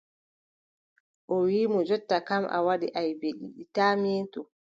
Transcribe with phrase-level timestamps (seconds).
[1.33, 4.39] O wiʼi mo: jonta kam, a waɗi aybe ɗiɗi taa meetu.